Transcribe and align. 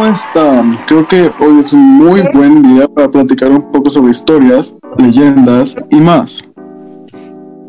¿cómo 0.00 0.12
están? 0.12 0.78
Creo 0.86 1.06
que 1.06 1.30
hoy 1.40 1.60
es 1.60 1.74
un 1.74 1.98
muy 1.98 2.22
buen 2.32 2.62
día 2.62 2.88
para 2.88 3.10
platicar 3.10 3.50
un 3.50 3.70
poco 3.70 3.90
sobre 3.90 4.12
historias, 4.12 4.74
leyendas 4.96 5.76
y 5.90 5.96
más. 5.96 6.42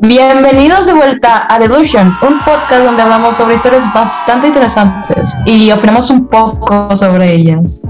Bienvenidos 0.00 0.86
de 0.86 0.94
vuelta 0.94 1.46
a 1.46 1.58
Delusion, 1.58 2.06
un 2.22 2.38
podcast 2.38 2.84
donde 2.86 3.02
hablamos 3.02 3.36
sobre 3.36 3.56
historias 3.56 3.84
bastante 3.92 4.46
interesantes 4.46 5.36
y 5.44 5.70
opinamos 5.72 6.08
un 6.08 6.26
poco 6.26 6.96
sobre 6.96 7.34
ellas. 7.34 7.82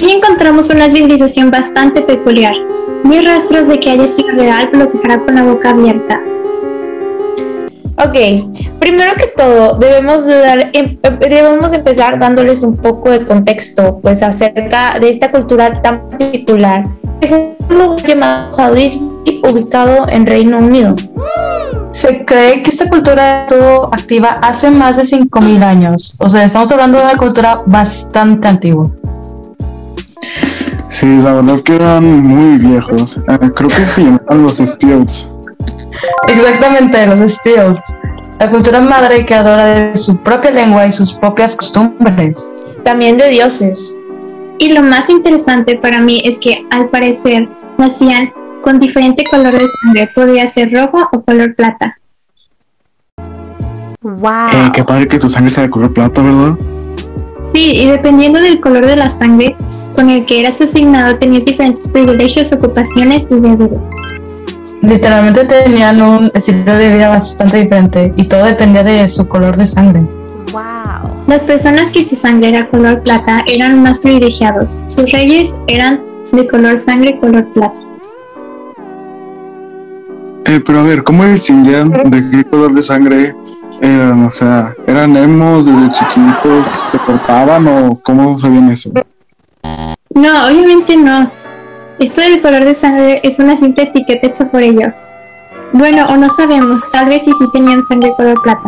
Y 0.00 0.12
encontramos 0.12 0.70
una 0.70 0.90
civilización 0.90 1.50
bastante 1.50 2.00
peculiar. 2.00 2.54
Muy 3.04 3.20
rastros 3.20 3.68
de 3.68 3.78
que 3.78 3.90
haya 3.90 4.08
sido 4.08 4.30
real, 4.30 4.70
pero 4.72 4.84
los 4.84 4.94
dejará 4.94 5.22
con 5.26 5.34
la 5.34 5.42
boca 5.42 5.70
abierta. 5.70 6.18
Ok, 8.04 8.16
primero 8.80 9.14
que 9.16 9.28
todo, 9.36 9.78
debemos, 9.78 10.24
de 10.26 10.38
dar, 10.38 10.58
em, 10.72 10.98
em, 11.02 11.18
debemos 11.20 11.72
empezar 11.72 12.18
dándoles 12.18 12.64
un 12.64 12.76
poco 12.76 13.10
de 13.10 13.24
contexto 13.24 14.00
pues, 14.02 14.24
acerca 14.24 14.98
de 14.98 15.08
esta 15.08 15.30
cultura 15.30 15.72
tan 15.80 16.08
particular. 16.08 16.84
Es 17.20 17.30
un 17.32 17.54
lugar 17.68 18.04
llamado 18.04 18.52
Saudismo 18.52 19.22
ubicado 19.48 20.08
en 20.08 20.26
Reino 20.26 20.58
Unido. 20.58 20.96
Se 21.92 22.24
cree 22.24 22.62
que 22.62 22.70
esta 22.70 22.88
cultura 22.88 23.42
estuvo 23.42 23.94
activa 23.94 24.38
hace 24.42 24.70
más 24.70 24.96
de 24.96 25.04
5.000 25.04 25.62
años. 25.62 26.14
O 26.18 26.28
sea, 26.28 26.42
estamos 26.42 26.72
hablando 26.72 26.98
de 26.98 27.04
una 27.04 27.16
cultura 27.16 27.62
bastante 27.66 28.48
antigua. 28.48 28.90
Sí, 30.88 31.18
la 31.18 31.34
verdad 31.34 31.60
que 31.60 31.76
eran 31.76 32.22
muy 32.22 32.58
viejos. 32.58 33.16
Ah, 33.28 33.38
creo 33.38 33.68
que 33.68 33.86
se 33.86 34.02
llamaban 34.02 34.42
los 34.42 34.56
Steels. 34.58 35.32
Exactamente, 36.28 37.06
los 37.06 37.20
Steels. 37.20 37.94
La 38.38 38.50
cultura 38.50 38.80
madre 38.80 39.24
que 39.24 39.34
adora 39.34 39.66
de 39.66 39.96
su 39.96 40.18
propia 40.22 40.50
lengua 40.50 40.86
y 40.86 40.92
sus 40.92 41.12
propias 41.12 41.54
costumbres. 41.54 42.66
También 42.84 43.16
de 43.16 43.28
dioses. 43.28 43.96
Y 44.58 44.70
lo 44.72 44.82
más 44.82 45.08
interesante 45.08 45.76
para 45.76 45.98
mí 45.98 46.22
es 46.24 46.38
que 46.38 46.66
al 46.70 46.88
parecer 46.88 47.48
nacían 47.78 48.32
con 48.62 48.78
diferente 48.78 49.24
color 49.30 49.52
de 49.52 49.66
sangre. 49.82 50.08
Podría 50.14 50.48
ser 50.48 50.72
rojo 50.72 51.08
o 51.12 51.22
color 51.22 51.54
plata. 51.54 51.98
Wow. 54.00 54.46
Eh, 54.52 54.70
qué 54.74 54.84
padre 54.84 55.06
que 55.06 55.18
tu 55.18 55.28
sangre 55.28 55.50
sea 55.50 55.64
de 55.64 55.70
color 55.70 55.92
plata, 55.92 56.22
¿verdad? 56.22 56.58
Sí, 57.54 57.72
y 57.82 57.86
dependiendo 57.86 58.40
del 58.40 58.60
color 58.60 58.86
de 58.86 58.96
la 58.96 59.08
sangre 59.08 59.56
con 59.94 60.10
el 60.10 60.24
que 60.26 60.40
eras 60.40 60.60
asignado, 60.60 61.18
tenías 61.18 61.44
diferentes 61.44 61.88
privilegios, 61.88 62.52
ocupaciones 62.52 63.26
y 63.30 63.34
deberes. 63.40 63.78
Literalmente 64.82 65.44
tenían 65.44 66.02
un 66.02 66.30
estilo 66.34 66.74
de 66.74 66.92
vida 66.92 67.08
bastante 67.08 67.58
diferente 67.58 68.12
y 68.16 68.24
todo 68.24 68.44
dependía 68.44 68.82
de 68.82 69.06
su 69.06 69.28
color 69.28 69.56
de 69.56 69.64
sangre. 69.64 70.00
Wow. 70.52 71.22
Las 71.28 71.42
personas 71.44 71.90
que 71.90 72.04
su 72.04 72.16
sangre 72.16 72.48
era 72.48 72.68
color 72.68 73.00
plata 73.04 73.44
eran 73.46 73.80
más 73.80 74.00
privilegiados. 74.00 74.80
Sus 74.88 75.12
reyes 75.12 75.54
eran 75.68 76.02
de 76.32 76.48
color 76.48 76.78
sangre 76.78 77.16
color 77.20 77.46
plata. 77.52 77.80
Eh, 80.46 80.60
pero 80.66 80.80
a 80.80 80.82
ver, 80.82 81.04
¿cómo 81.04 81.24
distinguían 81.24 81.90
de 81.90 82.30
qué 82.30 82.44
color 82.44 82.74
de 82.74 82.82
sangre 82.82 83.36
eran? 83.80 84.24
O 84.24 84.30
sea, 84.30 84.74
¿eran 84.88 85.16
emos 85.16 85.64
desde 85.64 85.92
chiquitos? 85.92 86.68
¿Se 86.90 86.98
cortaban 86.98 87.68
o 87.68 87.96
cómo 88.02 88.36
sabían 88.36 88.68
eso? 88.70 88.90
No, 90.12 90.46
obviamente 90.48 90.96
no. 90.96 91.30
Esto 92.02 92.20
del 92.20 92.42
color 92.42 92.64
de 92.64 92.74
sangre 92.74 93.20
es 93.22 93.38
una 93.38 93.56
simple 93.56 93.84
etiqueta 93.84 94.26
hecha 94.26 94.44
por 94.46 94.60
ellos. 94.62 94.94
Bueno, 95.72 96.04
o 96.08 96.16
no 96.16 96.28
sabemos, 96.34 96.82
tal 96.90 97.06
vez 97.06 97.22
sí 97.24 97.30
sí 97.38 97.44
tenían 97.52 97.86
sangre 97.86 98.12
color 98.16 98.40
plata. 98.42 98.62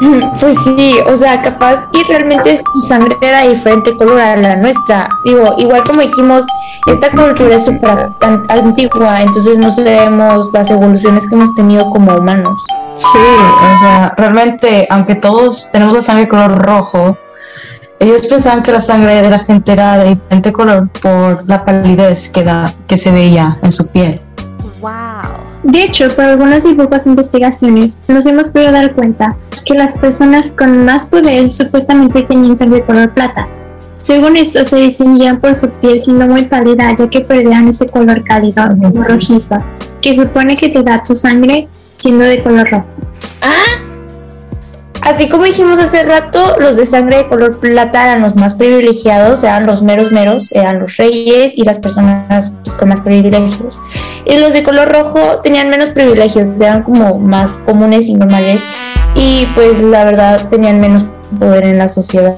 Pues 0.40 0.56
sí, 0.62 0.94
o 1.08 1.16
sea, 1.16 1.42
capaz 1.42 1.84
y 1.92 2.04
realmente 2.04 2.56
su 2.56 2.80
sangre 2.82 3.16
era 3.20 3.42
diferente 3.48 3.96
color 3.96 4.20
a 4.20 4.36
la 4.36 4.54
nuestra. 4.54 5.08
Digo, 5.24 5.56
igual 5.58 5.82
como 5.82 6.02
dijimos, 6.02 6.44
esta 6.86 7.10
cultura 7.10 7.56
es 7.56 7.64
súper 7.64 8.08
an- 8.20 8.44
antigua, 8.48 9.22
entonces 9.22 9.58
no 9.58 9.72
sabemos 9.72 10.50
las 10.52 10.70
evoluciones 10.70 11.28
que 11.28 11.34
hemos 11.34 11.52
tenido 11.54 11.90
como 11.90 12.14
humanos. 12.16 12.64
Sí, 12.94 13.18
o 13.18 13.78
sea, 13.80 14.14
realmente, 14.16 14.86
aunque 14.88 15.16
todos 15.16 15.68
tenemos 15.72 15.94
la 15.94 16.02
sangre 16.02 16.28
color 16.28 16.56
rojo, 16.64 17.16
ellos 18.00 18.26
pensaban 18.26 18.62
que 18.62 18.72
la 18.72 18.80
sangre 18.80 19.22
de 19.22 19.30
la 19.30 19.40
gente 19.40 19.72
era 19.72 19.98
de 19.98 20.10
diferente 20.10 20.52
color 20.52 20.88
por 21.02 21.48
la 21.48 21.64
palidez 21.64 22.28
que, 22.28 22.44
da, 22.44 22.72
que 22.86 22.96
se 22.96 23.10
veía 23.10 23.58
en 23.62 23.72
su 23.72 23.90
piel. 23.90 24.20
Wow. 24.80 25.48
De 25.64 25.82
hecho, 25.82 26.08
por 26.14 26.24
algunos 26.24 26.62
dibujos 26.62 27.04
e 27.04 27.08
investigaciones, 27.08 27.98
nos 28.06 28.24
hemos 28.26 28.48
podido 28.48 28.70
dar 28.70 28.94
cuenta 28.94 29.36
que 29.64 29.74
las 29.74 29.92
personas 29.92 30.52
con 30.52 30.84
más 30.84 31.04
poder 31.06 31.50
supuestamente 31.50 32.22
tenían 32.22 32.56
sangre 32.56 32.84
color 32.84 33.10
plata. 33.10 33.48
Según 34.00 34.36
esto, 34.36 34.64
se 34.64 34.76
distinguían 34.76 35.40
por 35.40 35.56
su 35.56 35.68
piel 35.68 36.02
siendo 36.02 36.28
muy 36.28 36.44
pálida, 36.44 36.94
ya 36.96 37.10
que 37.10 37.20
perdían 37.20 37.68
ese 37.68 37.86
color 37.86 38.22
cálido 38.22 38.62
como 38.80 39.02
rojizo, 39.02 39.62
que 40.00 40.14
supone 40.14 40.56
que 40.56 40.68
te 40.68 40.82
da 40.84 41.02
tu 41.02 41.16
sangre 41.16 41.68
siendo 41.96 42.24
de 42.24 42.40
color 42.42 42.70
rojo. 42.70 42.86
Así 45.08 45.26
como 45.30 45.44
dijimos 45.44 45.78
hace 45.78 46.02
rato, 46.02 46.56
los 46.60 46.76
de 46.76 46.84
sangre 46.84 47.16
de 47.16 47.28
color 47.28 47.58
plata 47.60 48.04
eran 48.04 48.20
los 48.20 48.36
más 48.36 48.52
privilegiados, 48.52 49.42
eran 49.42 49.64
los 49.64 49.80
meros 49.80 50.12
meros, 50.12 50.52
eran 50.52 50.80
los 50.80 50.98
reyes 50.98 51.56
y 51.56 51.64
las 51.64 51.78
personas 51.78 52.52
pues, 52.62 52.76
con 52.76 52.90
más 52.90 53.00
privilegios. 53.00 53.80
Y 54.26 54.36
los 54.36 54.52
de 54.52 54.62
color 54.62 54.92
rojo 54.92 55.40
tenían 55.42 55.70
menos 55.70 55.88
privilegios, 55.88 56.60
eran 56.60 56.82
como 56.82 57.18
más 57.18 57.58
comunes 57.60 58.10
y 58.10 58.16
normales 58.16 58.62
y 59.14 59.46
pues 59.54 59.80
la 59.80 60.04
verdad 60.04 60.46
tenían 60.50 60.78
menos 60.78 61.06
poder 61.38 61.64
en 61.64 61.78
la 61.78 61.88
sociedad. 61.88 62.36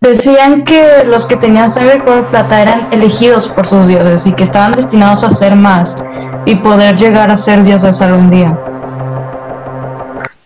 Decían 0.00 0.64
que 0.64 1.04
los 1.04 1.26
que 1.26 1.36
tenían 1.36 1.70
sangre 1.70 2.02
color 2.02 2.30
plata 2.30 2.62
eran 2.62 2.88
elegidos 2.92 3.48
por 3.48 3.66
sus 3.66 3.86
dioses 3.86 4.26
y 4.26 4.32
que 4.32 4.44
estaban 4.44 4.72
destinados 4.72 5.22
a 5.22 5.30
ser 5.30 5.54
más 5.54 6.02
y 6.46 6.54
poder 6.54 6.96
llegar 6.96 7.30
a 7.30 7.36
ser 7.36 7.62
dioses 7.62 8.00
algún 8.00 8.30
día. 8.30 8.58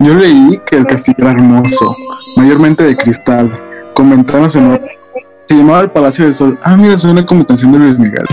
Yo 0.01 0.15
leí 0.15 0.61
que 0.65 0.77
el 0.77 0.87
castillo 0.87 1.17
era 1.19 1.33
hermoso, 1.33 1.93
mayormente 2.37 2.85
de 2.85 2.97
cristal, 2.97 3.51
con 3.95 4.09
ventanas 4.09 4.55
enormes. 4.55 4.97
Se 5.49 5.57
llamaba 5.57 5.81
el 5.81 5.91
Palacio 5.91 6.25
del 6.25 6.37
Sol. 6.37 6.57
Ah, 6.63 6.77
mira, 6.77 6.97
suena 6.97 7.27
como 7.27 7.45
canción 7.45 7.73
de 7.73 7.79
Luis 7.79 7.99
Miguel. 7.99 8.25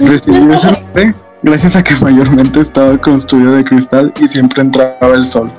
Recibió 0.00 0.52
ese 0.54 0.72
nombre 0.72 1.14
gracias 1.42 1.76
a 1.76 1.84
que 1.84 1.94
mayormente 1.94 2.58
estaba 2.58 3.00
construido 3.00 3.52
de 3.52 3.64
cristal 3.64 4.12
y 4.20 4.26
siempre 4.26 4.62
entraba 4.62 5.14
el 5.14 5.24
sol. 5.24 5.52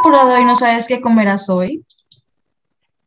apurado 0.00 0.38
y 0.38 0.46
no 0.46 0.54
sabes 0.54 0.86
qué 0.88 1.02
comerás 1.02 1.50
hoy? 1.50 1.84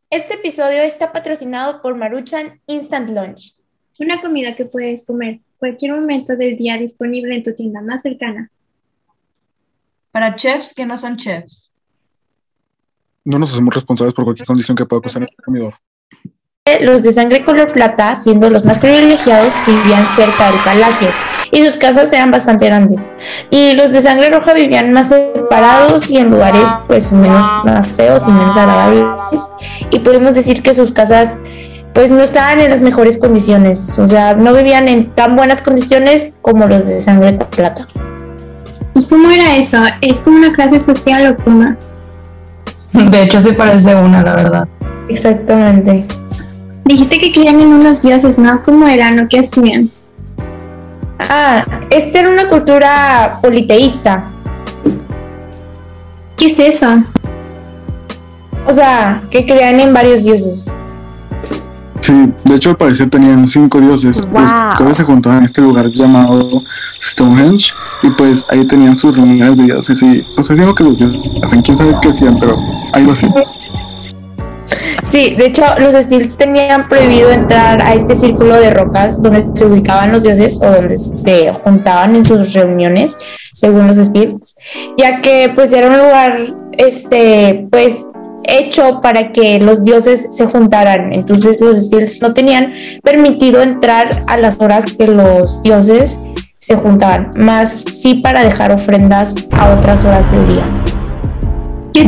Este 0.09 0.35
episodio 0.35 0.83
está 0.83 1.11
patrocinado 1.11 1.81
por 1.81 1.93
Maruchan 1.95 2.61
Instant 2.65 3.09
Lunch. 3.09 3.55
Una 3.99 4.21
comida 4.21 4.55
que 4.55 4.63
puedes 4.63 5.03
comer 5.03 5.41
cualquier 5.57 5.91
momento 5.91 6.37
del 6.37 6.55
día 6.55 6.77
disponible 6.77 7.35
en 7.35 7.43
tu 7.43 7.53
tienda 7.53 7.81
más 7.81 8.03
cercana. 8.03 8.49
Para 10.11 10.33
chefs 10.35 10.73
que 10.73 10.85
no 10.85 10.97
son 10.97 11.17
chefs. 11.17 11.73
No 13.25 13.37
nos 13.37 13.51
hacemos 13.51 13.75
responsables 13.75 14.13
por 14.13 14.23
cualquier 14.23 14.47
condición 14.47 14.77
que 14.77 14.85
pueda 14.85 15.01
causar 15.01 15.23
en 15.23 15.27
el 15.29 15.43
comedor. 15.43 15.73
Los 16.81 17.03
de 17.03 17.11
sangre 17.11 17.43
color 17.43 17.73
plata, 17.73 18.15
siendo 18.15 18.49
los 18.49 18.63
más 18.63 18.77
privilegiados, 18.77 19.53
vivían 19.65 20.05
cerca 20.15 20.51
del 20.51 20.59
palacio 20.63 21.09
y 21.51 21.65
sus 21.65 21.77
casas 21.77 22.11
eran 22.13 22.31
bastante 22.31 22.65
grandes. 22.65 23.13
Y 23.49 23.73
los 23.73 23.91
de 23.91 24.01
sangre 24.01 24.29
roja 24.29 24.53
vivían 24.53 24.91
más 24.91 25.09
separados 25.09 26.09
y 26.09 26.17
en 26.17 26.29
lugares 26.29 26.69
pues 26.87 27.11
menos 27.11 27.65
más 27.65 27.91
feos 27.91 28.27
y 28.27 28.31
menos 28.31 28.55
agradables. 28.55 29.03
Y 29.89 29.99
podemos 29.99 30.35
decir 30.35 30.61
que 30.61 30.73
sus 30.73 30.91
casas 30.91 31.39
pues 31.93 32.11
no 32.11 32.21
estaban 32.21 32.59
en 32.59 32.69
las 32.69 32.81
mejores 32.81 33.17
condiciones, 33.17 33.97
o 33.97 34.05
sea, 34.05 34.35
no 34.35 34.53
vivían 34.53 34.87
en 34.87 35.09
tan 35.15 35.35
buenas 35.35 35.63
condiciones 35.63 36.35
como 36.43 36.67
los 36.67 36.85
de 36.85 37.01
sangre 37.01 37.33
plata. 37.33 37.87
¿Y 38.93 39.05
cómo 39.05 39.31
era 39.31 39.55
eso? 39.55 39.79
¿Es 40.01 40.19
como 40.19 40.37
una 40.37 40.53
clase 40.53 40.77
social 40.77 41.35
o 41.35 41.43
cómo? 41.43 41.75
De 43.11 43.23
hecho, 43.23 43.41
sí 43.41 43.51
parece 43.53 43.95
una, 43.95 44.21
la 44.21 44.35
verdad. 44.35 44.67
Exactamente. 45.09 46.05
Dijiste 46.85 47.19
que 47.19 47.31
creían 47.31 47.59
en 47.61 47.67
unos 47.67 48.01
dioses, 48.01 48.37
¿no? 48.37 48.63
¿Cómo 48.63 48.87
eran 48.87 49.19
o 49.19 49.27
qué 49.27 49.39
hacían? 49.39 49.89
Ah, 51.29 51.65
esta 51.89 52.19
era 52.19 52.29
una 52.29 52.47
cultura 52.47 53.39
politeísta. 53.41 54.25
¿Qué 56.37 56.47
es 56.47 56.59
eso? 56.59 57.03
O 58.65 58.73
sea, 58.73 59.21
que 59.29 59.45
creían 59.45 59.79
en 59.79 59.93
varios 59.93 60.23
dioses. 60.23 60.71
Sí, 62.01 62.13
de 62.45 62.55
hecho 62.55 62.69
al 62.69 62.77
parecer 62.77 63.09
tenían 63.09 63.45
cinco 63.47 63.81
dioses, 63.81 64.21
Wow. 64.31 64.41
los 64.41 64.75
cuales 64.77 64.97
se 64.97 65.03
juntaban 65.03 65.39
en 65.39 65.45
este 65.45 65.61
lugar 65.61 65.87
llamado 65.87 66.61
Stonehenge 67.01 67.73
y 68.03 68.09
pues 68.11 68.45
ahí 68.49 68.65
tenían 68.65 68.95
sus 68.95 69.15
reuniones 69.15 69.57
de 69.57 69.63
dioses 69.65 70.01
y 70.03 70.23
pues 70.35 70.49
hacían 70.49 70.67
lo 70.67 70.75
que 70.75 70.83
los 70.83 70.97
dioses 70.97 71.19
hacen, 71.43 71.61
quién 71.61 71.75
sabe 71.75 71.95
qué 72.01 72.09
hacían, 72.09 72.37
pero 72.39 72.55
ahí 72.93 73.03
lo 73.03 73.11
hacían. 73.11 73.33
Sí, 75.03 75.35
de 75.35 75.47
hecho, 75.47 75.63
los 75.79 75.93
Steels 75.93 76.37
tenían 76.37 76.87
prohibido 76.89 77.31
entrar 77.31 77.81
a 77.81 77.93
este 77.93 78.15
círculo 78.15 78.59
de 78.59 78.71
rocas 78.71 79.21
donde 79.21 79.45
se 79.53 79.65
ubicaban 79.65 80.11
los 80.11 80.23
dioses 80.23 80.59
o 80.61 80.69
donde 80.69 80.97
se 80.97 81.51
juntaban 81.63 82.15
en 82.15 82.25
sus 82.25 82.53
reuniones, 82.53 83.17
según 83.53 83.87
los 83.87 83.97
Steels, 83.97 84.55
ya 84.97 85.21
que 85.21 85.51
pues 85.55 85.71
era 85.73 85.87
un 85.87 85.97
lugar, 85.97 86.37
este, 86.77 87.67
pues 87.71 87.95
hecho 88.43 89.01
para 89.01 89.31
que 89.31 89.59
los 89.59 89.83
dioses 89.83 90.27
se 90.31 90.45
juntaran. 90.45 91.13
Entonces 91.13 91.61
los 91.61 91.77
Steels 91.77 92.21
no 92.21 92.33
tenían 92.33 92.73
permitido 93.03 93.61
entrar 93.61 94.23
a 94.27 94.37
las 94.37 94.59
horas 94.59 94.85
que 94.85 95.07
los 95.07 95.61
dioses 95.63 96.19
se 96.59 96.75
juntaban, 96.75 97.31
más 97.37 97.85
sí 97.93 98.15
para 98.15 98.43
dejar 98.43 98.71
ofrendas 98.71 99.35
a 99.51 99.73
otras 99.73 100.03
horas 100.03 100.29
del 100.31 100.47
día. 100.47 100.65
¿Qué? 101.93 102.03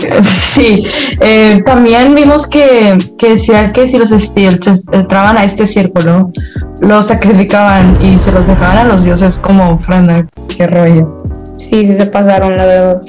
Sí. 0.22 0.84
Eh, 1.20 1.62
también 1.64 2.14
vimos 2.14 2.46
que, 2.46 2.98
que 3.18 3.30
decía 3.30 3.72
que 3.72 3.88
si 3.88 3.98
los 3.98 4.10
Steels 4.10 4.86
entraban 4.92 5.36
a 5.36 5.44
este 5.44 5.66
círculo, 5.66 6.32
los 6.80 7.06
sacrificaban 7.06 7.98
y 8.04 8.18
se 8.18 8.32
los 8.32 8.46
dejaban 8.46 8.78
a 8.78 8.84
los 8.84 9.04
dioses 9.04 9.38
como 9.38 9.70
ofrenda. 9.70 10.26
Qué 10.48 10.66
rollo. 10.66 11.22
Sí, 11.56 11.84
sí 11.84 11.94
se 11.94 12.06
pasaron, 12.06 12.56
la 12.56 12.66
verdad. 12.66 13.02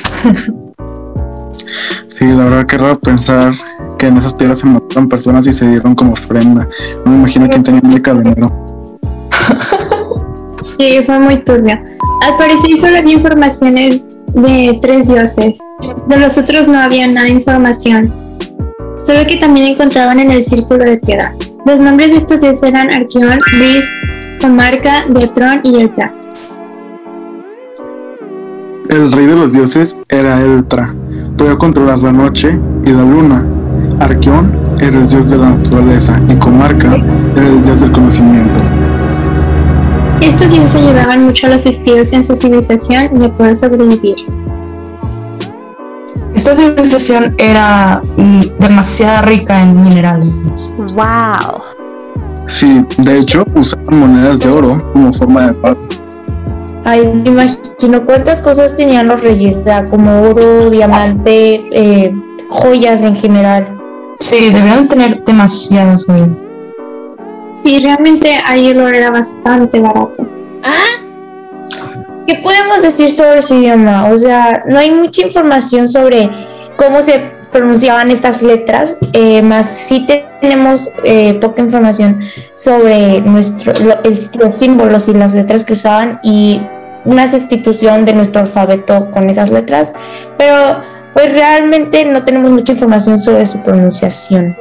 Sí, 2.07 2.25
la 2.25 2.43
verdad 2.43 2.65
que 2.65 2.77
raro 2.77 2.99
pensar 2.99 3.53
que 3.97 4.07
en 4.07 4.17
esas 4.17 4.33
piedras 4.33 4.59
se 4.59 4.67
mataron 4.67 5.09
personas 5.09 5.47
y 5.47 5.53
se 5.53 5.67
dieron 5.67 5.95
como 5.95 6.13
ofrenda. 6.13 6.67
No 7.05 7.11
me 7.11 7.17
imagino 7.17 7.47
quién 7.49 7.63
tenía 7.63 7.81
el 7.83 8.01
cadenero. 8.01 8.51
Sí, 10.63 11.01
fue 11.05 11.19
muy 11.19 11.44
turbio. 11.44 11.73
Al 12.21 12.37
parecer 12.37 12.77
solo 12.79 12.97
había 12.97 13.13
informaciones 13.13 14.03
de 14.33 14.80
tres 14.81 15.07
dioses. 15.07 15.60
De 16.07 16.18
los 16.18 16.38
otros 16.38 16.68
no 16.68 16.80
había 16.80 17.07
nada 17.07 17.30
información. 17.30 18.12
Solo 19.04 19.25
que 19.28 19.38
también 19.38 19.68
encontraban 19.68 20.19
en 20.19 20.31
el 20.31 20.45
círculo 20.45 20.86
de 20.86 20.98
piedra. 20.98 21.33
Los 21.66 21.80
nombres 21.80 22.12
de 22.12 22.18
estos 22.18 22.42
dioses 22.42 22.63
eran 22.63 22.92
Arqueón, 22.92 23.39
Bis, 23.60 23.86
Comarca, 24.42 25.06
Detrón 25.10 25.62
y 25.63 25.81
Eltra. 25.81 26.13
El 28.89 29.12
rey 29.12 29.25
de 29.25 29.36
los 29.36 29.54
dioses 29.54 29.95
era 30.10 30.42
Eltra. 30.42 30.94
Podía 31.38 31.56
controlar 31.57 32.00
la 32.00 32.12
noche 32.12 32.60
y 32.86 32.89
la 32.89 33.04
luna. 33.04 33.45
Arqueón 34.00 34.54
era 34.80 34.98
el 34.98 35.07
dios 35.07 35.30
de 35.30 35.38
la 35.38 35.51
naturaleza 35.51 36.19
y 36.28 36.36
Comarca 36.36 36.95
era 37.36 37.48
el 37.48 37.63
dios 37.63 37.81
del 37.81 37.92
conocimiento. 37.92 38.60
Estos 40.21 40.51
dioses 40.51 40.75
ayudaban 40.75 41.25
mucho 41.25 41.47
a 41.47 41.50
los 41.50 41.65
estilos 41.65 42.12
en 42.13 42.23
su 42.23 42.35
civilización 42.35 43.19
y 43.19 43.25
a 43.25 43.33
poder 43.33 43.56
sobrevivir. 43.56 44.15
Esta 46.35 46.53
civilización 46.53 47.35
era 47.39 48.01
mm, 48.18 48.41
demasiado 48.59 49.25
rica 49.25 49.62
en 49.62 49.83
minerales. 49.83 50.31
Wow. 50.77 51.63
Sí, 52.47 52.85
de 53.00 53.19
hecho 53.19 53.44
usaban 53.56 54.00
monedas 54.00 54.41
de 54.41 54.50
oro 54.50 54.91
como 54.94 55.12
forma 55.12 55.47
de 55.47 55.53
pago. 55.53 55.88
Ay, 56.83 57.12
me 57.23 57.29
imagino 57.29 58.06
cuántas 58.06 58.41
cosas 58.41 58.75
tenían 58.75 59.07
los 59.07 59.21
reyes, 59.21 59.57
o 59.57 59.63
sea, 59.63 59.85
como 59.85 60.21
oro, 60.21 60.69
diamante, 60.69 61.68
eh, 61.71 62.13
joyas 62.50 63.03
en 63.03 63.15
general. 63.15 63.77
Sí, 64.19 64.51
deberían 64.51 64.88
tener 64.88 65.23
demasiadas 65.23 66.06
güey. 66.06 66.50
Sí, 67.53 67.80
realmente 67.83 68.38
ahí 68.45 68.69
el 68.69 68.80
oro 68.80 68.95
era 68.95 69.12
bastante 69.12 69.80
barato. 69.80 70.25
¿Qué 72.27 72.36
podemos 72.44 72.81
decir 72.81 73.12
sobre 73.12 73.42
su 73.42 73.56
idioma? 73.56 74.09
O 74.09 74.18
sea, 74.18 74.63
no 74.68 74.77
hay 74.80 74.92
mucha 74.92 75.24
información 75.24 75.88
sobre 75.88 76.30
cómo 76.77 77.01
se 77.01 77.19
pronunciaban 77.51 78.09
estas 78.12 78.42
letras, 78.42 78.95
eh, 79.12 79.42
más 79.42 79.68
sí 79.69 80.06
tenemos 80.39 80.89
eh, 81.03 81.33
poca 81.42 81.62
información 81.62 82.21
sobre 82.56 83.19
nuestro, 83.21 83.74
lo- 83.83 84.01
el- 84.04 84.18
los 84.39 84.56
símbolos 84.57 85.09
y 85.09 85.13
las 85.13 85.33
letras 85.33 85.65
que 85.65 85.74
usaban 85.74 86.19
y 86.24 86.62
una 87.04 87.27
sustitución 87.27 88.06
de 88.06 88.13
nuestro 88.13 88.39
alfabeto 88.42 89.12
con 89.12 89.30
esas 89.30 89.50
letras, 89.50 89.92
pero 90.38 90.81
pues 91.13 91.33
realmente 91.33 92.06
no 92.06 92.24
tenemos 92.24 92.51
mucha 92.51 92.71
información 92.71 93.19
sobre 93.19 93.45
su 93.45 93.62
pronunciación. 93.62 94.56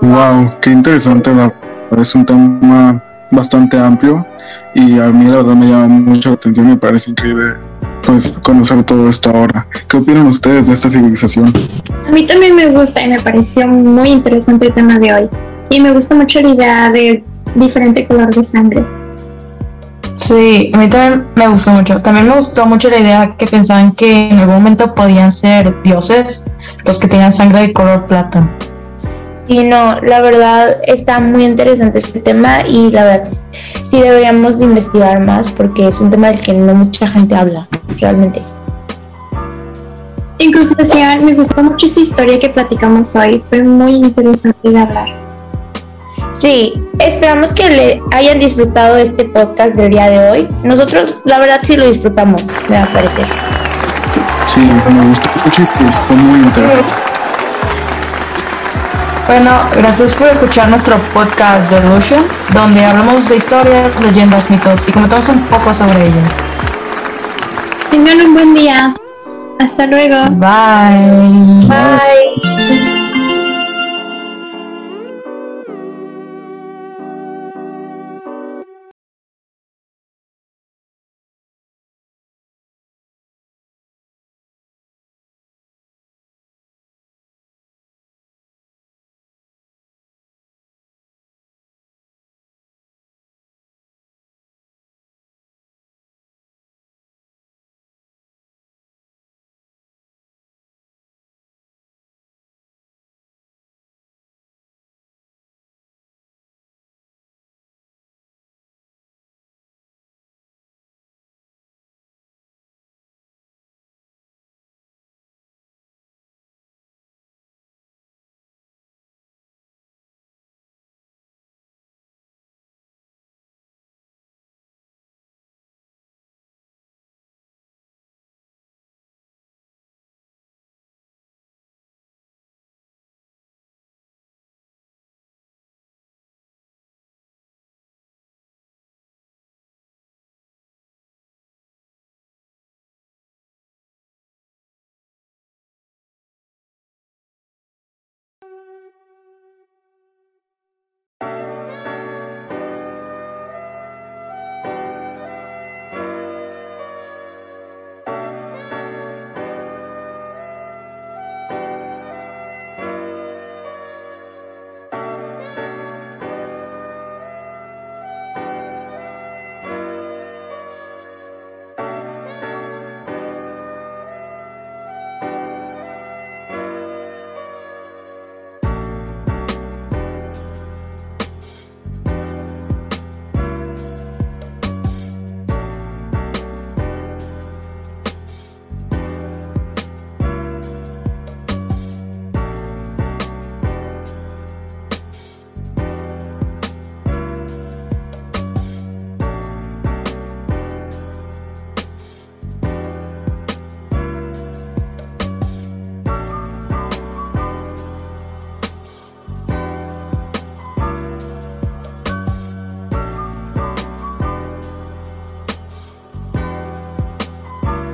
Wow, 0.00 0.60
qué 0.60 0.70
interesante, 0.70 1.30
la 1.30 1.52
verdad, 1.90 2.00
es 2.00 2.14
un 2.14 2.26
tema 2.26 3.02
bastante 3.30 3.78
amplio 3.78 4.26
y 4.74 4.98
a 4.98 5.06
mí 5.06 5.26
la 5.26 5.36
verdad 5.36 5.54
me 5.54 5.66
llama 5.66 5.86
mucho 5.86 6.30
la 6.30 6.34
atención 6.34 6.66
y 6.66 6.70
me 6.70 6.76
parece 6.76 7.10
increíble 7.10 7.54
pues 8.02 8.32
conocer 8.42 8.82
todo 8.84 9.08
esto 9.08 9.30
ahora. 9.30 9.66
¿Qué 9.88 9.96
opinan 9.96 10.26
ustedes 10.26 10.66
de 10.66 10.74
esta 10.74 10.90
civilización? 10.90 11.52
A 12.06 12.10
mí 12.10 12.26
también 12.26 12.54
me 12.54 12.66
gusta 12.68 13.00
y 13.02 13.08
me 13.08 13.18
pareció 13.18 13.66
muy 13.66 14.10
interesante 14.10 14.66
el 14.66 14.74
tema 14.74 14.98
de 14.98 15.12
hoy. 15.12 15.28
Y 15.70 15.80
me 15.80 15.92
gusta 15.92 16.14
mucho 16.14 16.40
la 16.40 16.48
idea 16.50 16.90
de 16.90 17.24
diferente 17.54 18.06
color 18.06 18.34
de 18.34 18.44
sangre. 18.44 18.84
Sí, 20.16 20.70
a 20.72 20.78
mí 20.78 20.88
también 20.88 21.26
me 21.34 21.48
gustó 21.48 21.72
mucho. 21.72 22.00
También 22.00 22.28
me 22.28 22.36
gustó 22.36 22.66
mucho 22.66 22.90
la 22.90 22.98
idea 22.98 23.34
que 23.36 23.46
pensaban 23.46 23.92
que 23.92 24.28
en 24.28 24.38
algún 24.38 24.56
momento 24.56 24.94
podían 24.94 25.30
ser 25.30 25.74
dioses 25.82 26.44
los 26.84 26.98
que 26.98 27.08
tenían 27.08 27.32
sangre 27.32 27.62
de 27.62 27.72
color 27.72 28.06
plata. 28.06 28.48
Sí, 29.46 29.62
no, 29.62 30.00
la 30.00 30.22
verdad 30.22 30.78
está 30.86 31.20
muy 31.20 31.44
interesante 31.44 31.98
este 31.98 32.18
tema 32.20 32.66
y 32.66 32.90
la 32.90 33.04
verdad 33.04 33.28
sí 33.84 34.00
deberíamos 34.00 34.58
de 34.58 34.64
investigar 34.64 35.20
más 35.20 35.48
porque 35.48 35.86
es 35.88 36.00
un 36.00 36.08
tema 36.08 36.28
del 36.28 36.40
que 36.40 36.54
no 36.54 36.74
mucha 36.74 37.06
gente 37.06 37.34
habla, 37.34 37.68
realmente. 38.00 38.40
En 40.38 40.50
conclusión, 40.50 41.24
me 41.26 41.34
gustó 41.34 41.62
mucho 41.62 41.86
esta 41.86 42.00
historia 42.00 42.38
que 42.38 42.48
platicamos 42.48 43.14
hoy. 43.16 43.42
Fue 43.50 43.62
muy 43.62 43.92
interesante 43.92 44.70
de 44.70 44.78
hablar. 44.78 45.08
Sí, 46.32 46.72
esperamos 46.98 47.52
que 47.52 47.68
le 47.68 48.02
hayan 48.12 48.40
disfrutado 48.40 48.96
este 48.96 49.26
podcast 49.26 49.76
del 49.76 49.90
día 49.92 50.08
de 50.08 50.30
hoy. 50.30 50.48
Nosotros, 50.62 51.18
la 51.24 51.38
verdad, 51.38 51.60
sí 51.62 51.76
lo 51.76 51.86
disfrutamos, 51.86 52.42
me 52.68 52.76
va 52.76 52.84
a 52.84 52.86
parecer. 52.86 53.26
Sí, 54.48 54.60
me 54.60 54.72
gustó 54.72 54.90
mucho 55.44 55.62
y 55.62 55.66
pues 55.66 55.96
fue 56.08 56.16
muy 56.16 56.40
interesante. 56.40 57.03
Bueno, 59.26 59.50
gracias 59.74 60.12
por 60.14 60.28
escuchar 60.28 60.68
nuestro 60.68 60.98
podcast 61.14 61.70
de 61.70 61.80
Lucian, 61.88 62.24
donde 62.52 62.84
hablamos 62.84 63.28
de 63.28 63.36
historias, 63.36 63.98
leyendas, 64.00 64.50
mitos 64.50 64.84
y 64.86 64.92
comentamos 64.92 65.28
un 65.30 65.40
poco 65.44 65.72
sobre 65.72 66.08
ellas. 66.08 66.32
Tengan 67.90 68.20
un 68.20 68.34
buen 68.34 68.54
día. 68.54 68.94
Hasta 69.58 69.86
luego. 69.86 70.26
Bye. 70.30 71.66
Bye. 71.66 72.93